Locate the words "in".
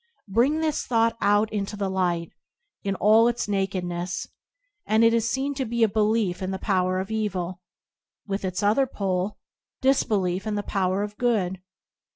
2.83-2.95, 6.41-6.49, 10.47-10.55